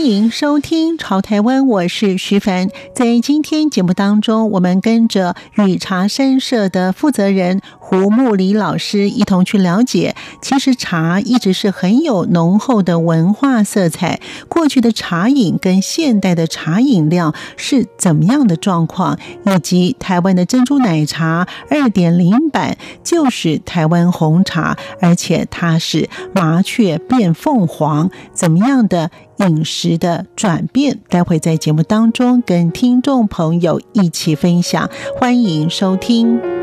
[0.00, 2.70] 欢迎收听《潮台湾》，我是徐凡。
[2.94, 14.20] 在今天节目当中，我们跟着雨茶山社的负责人胡慕里老师一同去了解，其实茶一直是很有浓厚的文化色彩。
[14.48, 29.10] 过去的茶饮跟现代的茶饮料是怎么样的状况，以及台湾的珍珠奶茶二点零版就是台湾红茶，而且它是麻雀变凤凰，怎么样的？
[29.38, 36.59] 饮食的转变，待会在节目当中跟听众朋友一起分享，欢迎收听。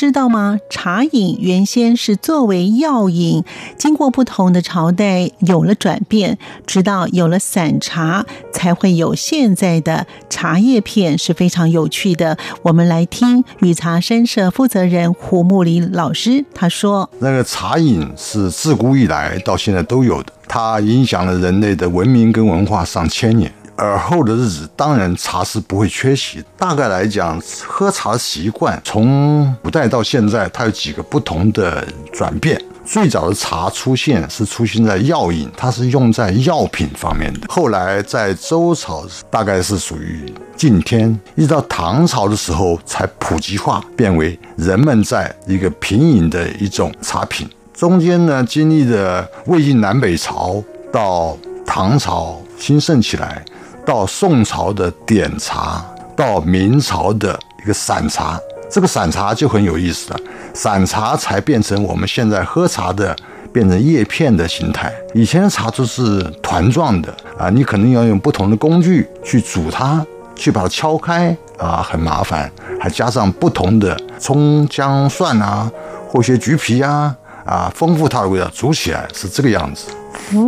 [0.00, 0.58] 知道吗？
[0.70, 3.44] 茶饮原先是作为药饮，
[3.76, 12.38] 经过不同的朝代有了转变，直到有了散茶，才会有现在的茶叶片，是非常有趣的。
[12.62, 26.44] 我们来听与茶山社负责人胡慕林老师他说：“那个茶饮是自古以来到现在都有的，它影响了人类的文明跟文化上千年。”尔后的日子，当然茶是不会缺席。
[26.58, 32.60] 大概来讲，喝茶习惯从古代到现在，它有几个不同的转变。
[32.84, 37.46] 最早的茶出现是出现在药饮，它是用在药品方面的。
[37.48, 47.48] 后来在周朝，大概是属于敬天，一直到唐朝的时候才普及化，变为人们在一个品饮的一种茶品。
[47.72, 53.42] 中间呢，经历了魏晋南北朝到唐朝兴盛起来。
[53.84, 55.84] 到宋朝的点茶，
[56.16, 58.38] 到明朝的一个散茶，
[58.70, 60.20] 这个散茶就很有意思了。
[60.54, 63.14] 散茶才变成我们现在喝茶的，
[63.52, 64.92] 变成叶片的形态。
[65.14, 70.04] 以前的茶都是团状的啊，你可能要用不同的工具去煮它，
[70.36, 75.70] 去把它敲开啊，很麻烦，还加上不同的葱姜蒜啊，
[76.08, 77.14] 或些橘皮啊
[77.50, 78.48] 啊，丰富它的味道。
[78.54, 79.90] 煮起来是这个样子。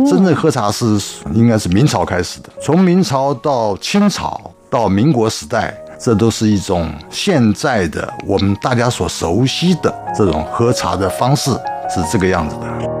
[0.09, 0.97] 真正喝茶是
[1.33, 11.51] 应该是明朝开始的，从明朝到清朝到民国时代，这都是一种现在的我们大家所熟悉的这种喝茶的方式，
[11.93, 12.92] 是这个样子的。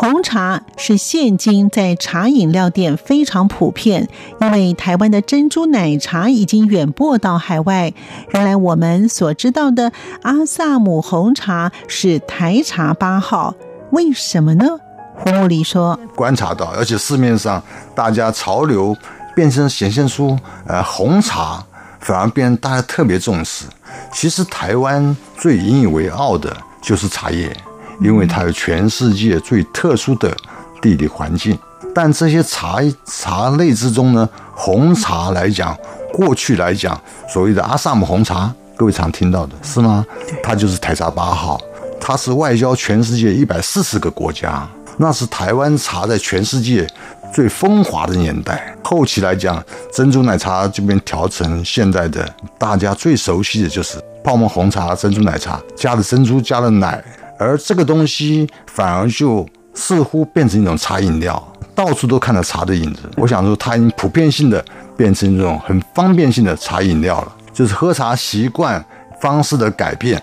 [0.00, 4.08] 红茶是现今在茶饮料店非常普遍，
[4.40, 7.92] 因为台湾的珍珠奶茶已经远播到海外。
[8.32, 9.90] 原来我们所知道的
[10.22, 13.56] 阿萨姆红茶是台茶八号，
[13.90, 14.64] 为什么呢？
[15.16, 17.60] 胡慕里说：观察到，而且市面上
[17.92, 18.96] 大家潮流
[19.34, 20.38] 变成显现出，
[20.68, 21.60] 呃，红茶
[21.98, 23.64] 反而变大家特别重视。
[24.12, 27.50] 其实台湾最引以为傲的就是茶叶。
[28.00, 30.34] 因为它有全世界最特殊的
[30.80, 31.58] 地理环境，
[31.94, 35.76] 但这些茶茶类之中呢，红茶来讲，
[36.12, 40.06] 过去来讲，所谓的阿萨姆红茶，各位常听到的是吗？
[40.42, 41.60] 它就是台茶八号，
[42.00, 46.86] 它是外交全世界一百四十个国家，那是台湾茶在全世界
[47.34, 48.74] 最风华的年代。
[48.84, 57.02] 后期来讲，珍珠奶茶这边调成现在的大家最熟悉的就是泡沫红茶、珍珠奶茶，加了珍珠，加了奶。
[57.38, 61.40] 而这个东西反而就似乎变成一种茶饮料，
[61.74, 63.02] 到处都看到茶的影子。
[63.16, 64.64] 我想说，它已经普遍性的
[64.96, 68.84] 变成一种很方便性的茶饮料了，就是喝茶习惯
[69.20, 70.20] 方式的改变。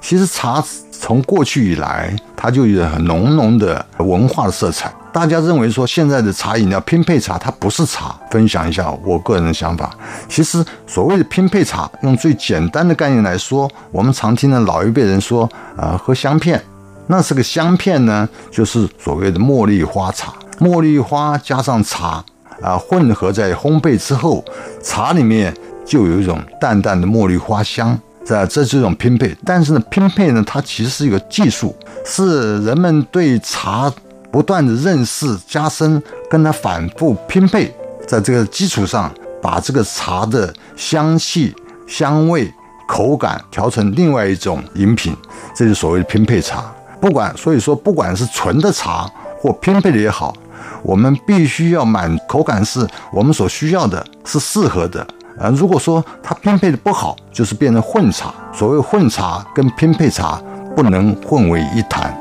[0.00, 0.62] 其实茶
[0.92, 4.92] 从过去以来，它就有很浓浓的文化色彩。
[5.18, 8.14] 大家认为说，现在的茶饮料拼配茶，它不是茶。
[8.30, 9.92] 分享一下我个人的想法。
[10.28, 15.42] 其实所谓的拼配茶，用最简单的概念来说，我们常听的老一辈人说，
[15.76, 16.62] 啊、喝香片。
[17.08, 20.32] 那这个香片呢，就是所谓的茉莉花茶。
[20.60, 22.24] 茉莉花加上茶，
[22.62, 24.44] 啊、混合在烘焙之后，
[24.84, 25.52] 茶里面
[25.84, 27.98] 就有一种淡淡的茉莉花香。
[28.24, 29.36] 这这是一种拼配。
[29.44, 31.74] 但是呢，拼配呢，它其实是一个技术，
[32.06, 33.92] 是人们对茶。
[34.30, 37.74] 不断的认识加深，跟它反复拼配，
[38.06, 41.54] 在这个基础上，把这个茶的香气、
[41.86, 42.52] 香味、
[42.86, 45.16] 口感调成另外一种饮品，
[45.54, 46.64] 这就所谓的拼配茶。
[47.00, 49.10] 不管所以说，不管是纯的茶
[49.40, 50.34] 或拼配的也好，
[50.82, 55.06] 我们必须要满口感是我们所需要的，是适合的。
[55.38, 58.34] 呃，如果说它拼配的不好，就是变成混茶。
[58.52, 60.40] 所谓混茶跟拼配茶。
[60.76, 62.16] 不能混为一谈。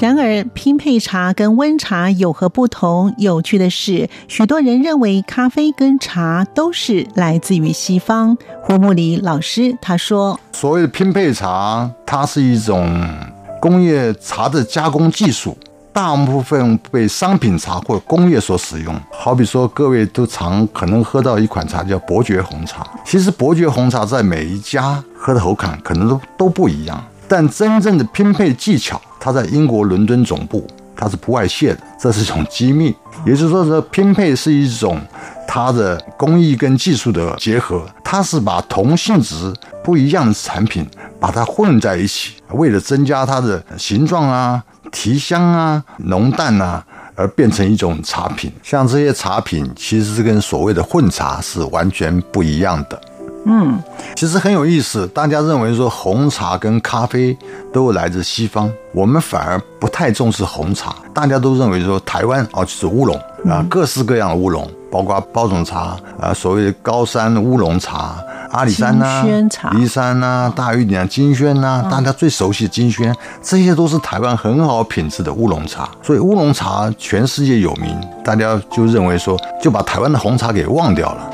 [0.00, 3.14] 然而，拼配茶跟温茶有何不同？
[3.16, 8.36] 有趣的是，许多人认为咖啡跟茶都是来自于西方。
[8.62, 13.08] 胡木里老师他说：“所谓的拼配茶，它是一种
[13.60, 15.56] 工业茶的加工技术，
[15.90, 18.94] 大部分被商品茶或工业所使用。
[19.10, 22.86] 好比说，各位都常可能喝到一款茶叫伯爵红茶。
[23.06, 32.94] 其实，伯爵红茶在每一家喝的口感可能都都不一样，但真正的拼配技巧。”它在英国伦敦总部，它是不外泄的，这是一种机密。
[33.24, 35.00] 也就是说，这拼配是一种
[35.48, 39.50] 它的工艺跟技术的结合，它是把同性质
[39.82, 40.86] 不一样的产品
[41.18, 44.62] 把它混在一起，为了增加它的形状啊、
[44.92, 46.84] 提香啊、浓淡啊，
[47.14, 48.52] 而变成一种茶品。
[48.62, 53.00] 像这些茶品，其实是跟所谓的混茶是完全不一样的。
[53.46, 53.78] 嗯，
[54.16, 55.06] 其实很有意思。
[55.08, 57.36] 大家认为说红茶跟咖啡
[57.72, 60.94] 都来自西方，我们反而不太重视红茶。
[61.12, 63.16] 大家都认为说台湾哦就是乌龙
[63.48, 68.16] 啊，各式各样的乌龙，包括包种茶啊，所谓的高山乌龙茶、
[68.50, 69.06] 阿里山呐、
[69.62, 75.88] 啊、梨山呐、啊、大玉岭、金萱呐、啊，大家最熟悉的金萱，这些都是台湾很好品质的乌龙茶。
[76.02, 77.94] 所以乌龙茶全世界有名，
[78.24, 81.30] 大家就认为说就把台湾的红茶给忘掉了。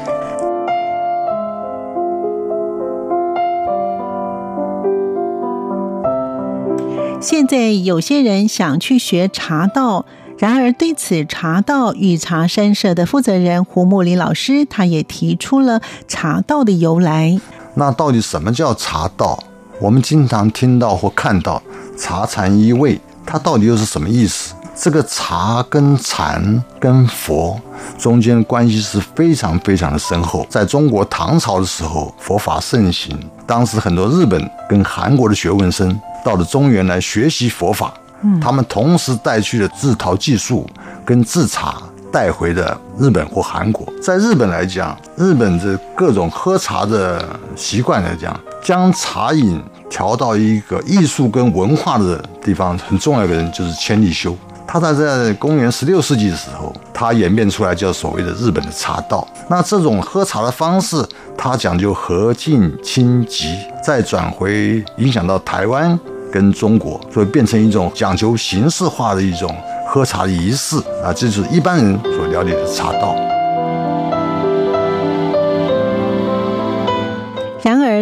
[7.20, 10.06] 现在有些人想去学茶道，
[10.38, 17.38] 然而对此茶道与茶山社的负责人胡木林老师，他也提出了茶道的由来。
[17.74, 19.38] 那到底什么叫茶道？
[19.78, 21.62] 我们经常听到或看到
[21.94, 24.54] “茶禅一味”，它到底又是什么意思？
[24.74, 27.60] 这个茶跟禅跟佛
[27.98, 30.46] 中间关系是非常非常的深厚。
[30.48, 36.00] 在中国唐朝的时候，佛法盛行，当时很多日本跟韩国的学问生。
[36.24, 37.92] 到了中原来学习佛法，
[38.40, 40.68] 他们同时带去了制陶技术
[41.04, 41.82] 跟制茶
[42.12, 43.86] 带回的日本或韩国。
[44.02, 47.24] 在日本来讲，日本的各种喝茶的
[47.56, 54.36] 习惯来讲，将茶饮调到一个艺术跟文化的地方，很重要的人就是千利休。
[54.72, 59.26] 它在在公元十六世纪的时候，它演变出来叫所谓的日本的茶道。
[59.48, 61.04] 那这种喝茶的方式，
[61.36, 65.98] 它讲究和敬清寂，再转回影响到台湾
[66.30, 69.52] 跟中国，所以变成一种讲求形式化的一种
[69.88, 73.16] 喝茶的仪式啊，这就是一般人所了解的茶道。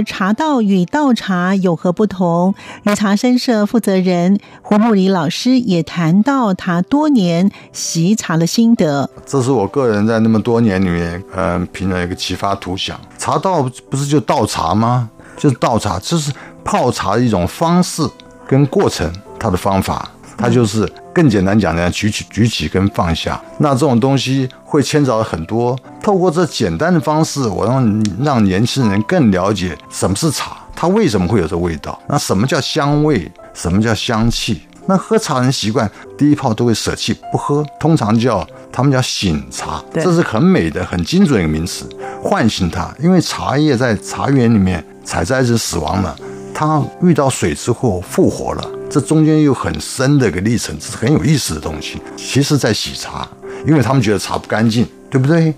[0.05, 2.55] 茶道与倒茶有何不同？
[2.85, 9.09] 与茶山社负责人胡木里老师也谈到他多年习茶的心得。
[9.27, 12.99] 这是我个人在那么多年里面，嗯，凭了一个启发图像。
[13.19, 15.09] 茶道不是就倒茶吗？
[15.37, 16.33] 就是倒茶，这是
[16.65, 18.03] 泡茶的一种方式
[18.47, 20.11] 跟过程，它的方法。
[20.37, 23.43] 它就是更简单讲呢，举起、举起跟放下。
[23.59, 25.77] 那这种东西会牵扯很多。
[26.01, 32.01] 透过这简单的方式，我让让年轻人更了解什么是茶，它为什么会有这味道？
[32.09, 33.29] 那什么叫香味？
[33.53, 34.63] 什么叫香气？
[34.87, 41.85] 那喝茶人习惯第一泡都会舍弃不喝，通常叫他们叫醒茶，这是很美的、很精准的一个名词，
[42.23, 42.95] 唤醒它。
[43.01, 46.17] 因为茶叶在茶园里面采摘时死亡了，
[46.55, 48.65] 它遇到水之后复活了。
[48.91, 52.01] 这中间有很深的一个历程，这是很有意思的东西。
[52.17, 53.29] 其实，在洗茶，
[53.67, 55.53] 因为他们觉得茶不干净，对不对？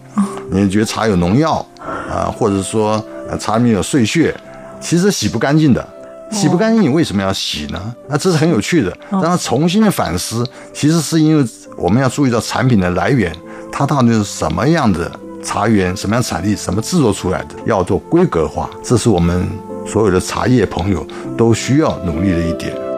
[0.50, 1.64] 你觉得茶有农药
[2.10, 3.02] 啊，或者说
[3.38, 4.34] 茶里面有碎屑，
[4.80, 5.86] 其实洗不干净的。
[6.32, 7.94] 洗不干净，你为什么要洗呢？
[8.08, 10.46] 那这是很有趣的，让他重新的反思。
[10.72, 11.44] 其实是因为
[11.76, 13.34] 我们要注意到产品的来源，
[13.72, 15.10] 它到底是什么样的
[15.42, 18.70] 茶园、什么样产地、什么制作出来的，要做规格化。
[18.82, 19.44] 这是我们
[19.84, 21.04] 所有的茶叶朋友
[21.36, 22.89] 都需要努力的一点。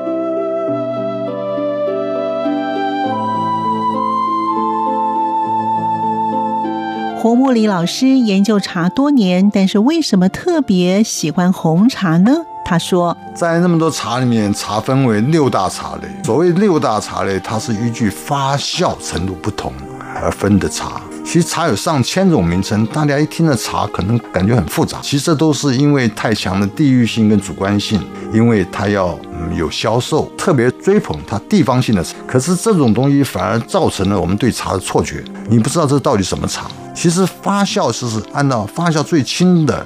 [7.23, 12.33] 胡慕里老师研究茶多年，但是为什么特别喜欢红茶呢？
[12.65, 16.09] 他说，在那么多茶里面，茶分为六大茶类。
[16.25, 19.73] 所谓六大茶类，它是依据发酵程度不同
[20.21, 21.01] 而分的茶。
[21.25, 24.99] 其实茶有上千种名称，大家一听的茶可能感觉很复杂。
[25.01, 28.03] 其实这都是因为太强的地域性跟主观性，
[28.33, 32.17] 因为它要嗯有销售，特别追捧它地方性的茶。
[32.27, 36.67] 可是这种东西反而造成了我们对茶的错觉，你不知道这到底什么茶。
[36.95, 39.85] 其实发酵是是按照发酵最轻的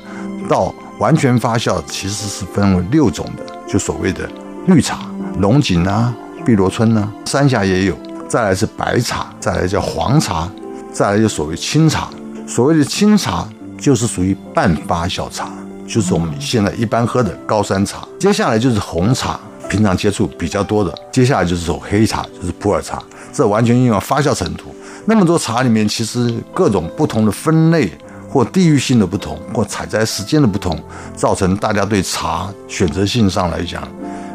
[0.48, 4.28] 到完全发酵，其实是分为六种的，就所谓的
[4.66, 5.08] 绿茶、
[5.38, 7.96] 龙井啊、碧螺春啊、三峡也有，
[8.28, 10.50] 再来是白茶，再来叫黄茶。
[10.92, 12.08] 再来就所谓清茶，
[12.48, 13.46] 所谓的清茶
[13.78, 15.50] 就是属于半发酵茶，
[15.86, 18.08] 就是我们现在一般喝的高山茶。
[18.18, 20.98] 接下来就是红茶，平常接触比较多的。
[21.12, 23.02] 接下来就是走黑茶，就是普洱茶。
[23.30, 24.74] 这完全因为发酵程度。
[25.08, 27.88] 那么多茶里面，其实各种不同的分类，
[28.28, 30.76] 或地域性的不同，或采摘时间的不同，
[31.14, 33.86] 造成大家对茶选择性上来讲，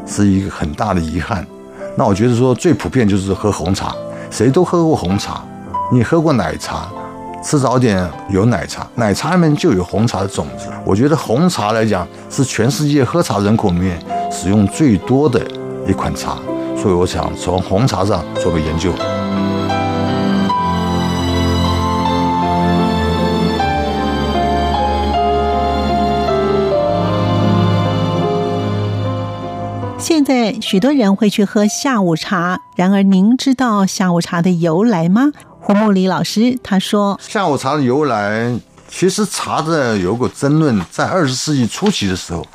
[0.08, 1.46] 是一个很大的遗憾。
[1.98, 3.94] 那我觉得说最普遍就是喝红茶，
[4.30, 5.44] 谁都喝过红茶。
[5.92, 6.90] 你喝过奶茶，
[7.44, 10.68] 吃早点有奶茶，奶茶里面就有红茶的种子。
[10.86, 14.02] 我觉得红茶来讲是全世界喝茶人口里面
[14.32, 15.46] 使用最多的
[15.86, 16.38] 一款茶，
[16.82, 18.94] 所以我想从红茶上做个研究。
[30.72, 35.30] 许多人会去喝下午茶，然而您知道下午茶的由来吗？
[35.60, 42.48] 胡慕里老师他说，下午茶的由来，其实茶的有个争论，在二十世纪初期的时候，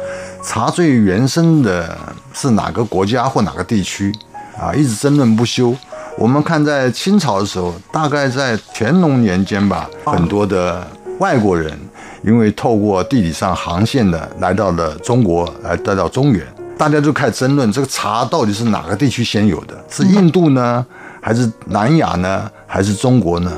[0.42, 1.94] 茶最原生的
[2.32, 4.10] 是哪个国家或哪个地区
[4.58, 5.76] 啊，一直争论不休。
[6.16, 11.78] 我们看在清朝的时候，大概在乾隆年间吧，很多的外国人
[12.24, 16.46] 因为透过地理上航线的来到了中国，来带到中原。
[16.78, 20.84] 大家就开始争论这个茶到底是哪个地区先有的，是印度呢，
[21.20, 23.50] 还是南亚呢，还是中国呢？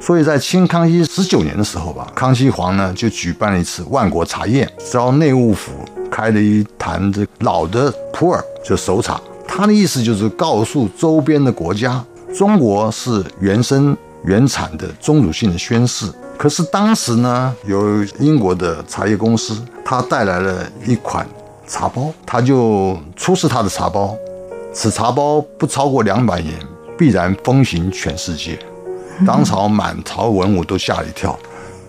[0.00, 5.72] 所以在清康熙十九年的时候吧，康熙皇呢就举办了一次万国茶宴，招内务府
[6.10, 9.20] 开了一坛这老的普洱，就熟茶。
[9.46, 12.02] 他的意思就是告诉周边的国家，
[12.34, 16.10] 中国是原生原产的宗主性的宣示。
[16.38, 21.24] 可是当时呢，有英国的茶叶公司，他带来了一款。
[21.72, 24.14] 茶包，他就出示他的茶包，
[24.74, 26.54] 此茶包不超过两百年，
[26.98, 28.58] 必然风行全世界。
[29.26, 31.34] 当朝满朝文武都吓了一跳，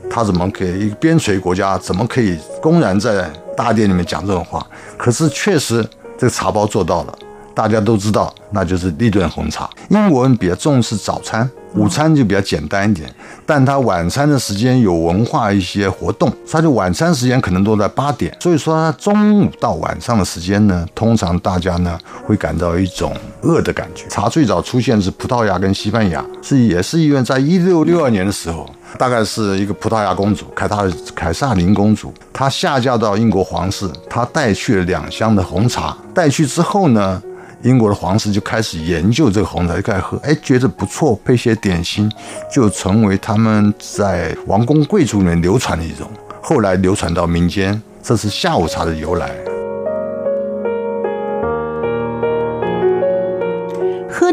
[0.09, 4.65] 他怎么给一个边陲国家，怎么可以公然在大殿里面讲这种话？
[4.97, 5.85] 可是确实，
[6.17, 7.13] 这个茶包做到了，
[7.53, 9.69] 大家都知道，那就是立顿红茶。
[9.89, 11.49] 英国人比较重视早餐。
[11.75, 13.11] 午餐就比较简单一点，
[13.47, 24.05] 但他晚餐的时间有文化一些活动，他就晚餐时间可能都在八点，所以说他中午到晚上的时间呢，通常大家呢会感到一种饿的感觉。
[24.07, 28.69] 茶最早出现是葡萄牙跟西班牙，是也是因为在一六六二年的时候，
[28.99, 37.19] 大概是一个葡萄牙公主凯塔凯撒琳公主，她下嫁到英国皇室，她带去了两箱的红茶，带去之后呢。
[37.63, 42.11] 英国的皇室就开始研究这个红茶，就开始喝，哎，觉得不错，配些点心，
[42.53, 46.09] 就成为他们在王公贵族里面流传的一种。
[46.41, 49.52] 后来流传到民间，这是下午茶的由来。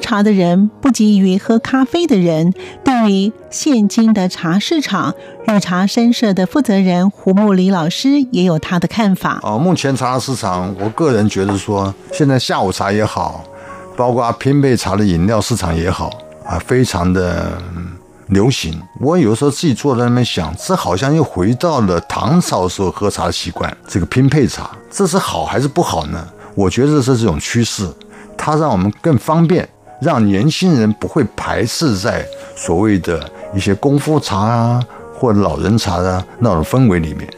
[0.01, 2.53] 茶的人不急于喝咖啡的人。
[2.85, 5.15] 对于现今的茶市场，
[5.47, 9.41] 绿茶深社的负责人胡木里老师也有他的看法。
[9.43, 13.45] 哦，目前茶市场，我个人觉得说，现在下午茶也好，
[13.97, 16.11] 包括拼配茶的饮料市场也好，
[16.45, 17.61] 啊，非常的
[18.29, 18.81] 流行。
[19.01, 23.75] 我有时候自己坐在那边想，这好像又回到了唐朝时候喝茶的习惯。
[23.89, 26.27] 这个拼配茶，这是好还是不好呢？
[26.55, 27.89] 我觉得这是这种趋势，
[28.37, 29.69] 它让我们更方便。
[30.01, 32.27] 让年轻人不会排斥在
[32.57, 34.83] 所谓的一些功夫茶啊，
[35.15, 37.29] 或老人茶啊那种氛围里面，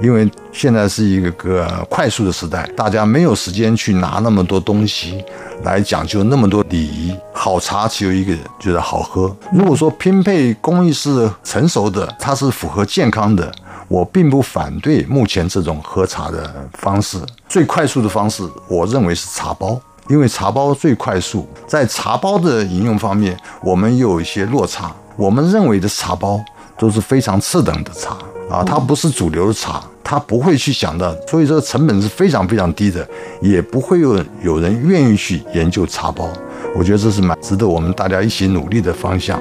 [0.00, 5.24] 因为现在是一个个快速的时代，大家没有时间去拿那么多东西
[5.64, 7.16] 来讲究那么多礼仪。
[7.32, 9.34] 好茶只有一个人，就是好喝。
[9.52, 13.52] 如果说拼配工艺是成熟的，它是符合健康的，
[13.88, 17.18] 我并不反对目前这种喝茶的方式。
[17.48, 19.80] 最快速的方式，我认为是茶包。
[20.08, 24.92] 因为茶包最快速，在茶包的饮用方面，我们又有一些落差。
[25.16, 26.40] 我们认为的茶包
[26.78, 28.16] 都是非常次等的茶
[28.50, 33.06] 啊，它不是主流的茶，它不会去想到，所以说成本是非常非常低的，
[33.40, 36.28] 也不会有有人愿意去研究茶包。
[36.74, 39.38] 我觉得这是蛮值得我们大家一起努力的方向。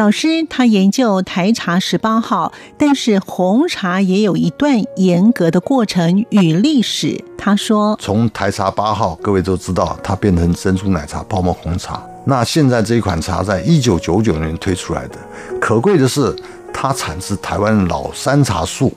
[0.00, 7.22] 老师他研究台茶十八号，但是红茶也有一段严格的过程与历史。
[7.36, 12.02] 他说：“从台茶八号，各位都知道，它变成珍珠奶茶、泡沫红茶。
[12.24, 15.16] 那现在这一款茶，在一九九九年推出来的，
[15.60, 16.34] 可贵的是，
[16.72, 18.90] 它产自台湾老山茶树，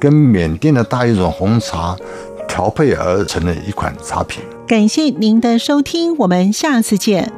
[0.00, 1.96] 跟缅甸的大叶种红茶
[2.48, 7.32] 调配而成的一款茶品。”感谢您的收听，我们下次见。